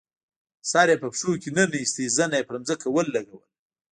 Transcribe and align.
سر 0.71 0.87
یې 0.91 0.97
په 1.01 1.07
پښو 1.13 1.31
کې 1.41 1.49
ننویست، 1.57 1.97
زنه 2.17 2.35
یې 2.39 2.47
پر 2.49 2.55
ځمکه 2.67 2.87
ولګوله. 2.91 3.47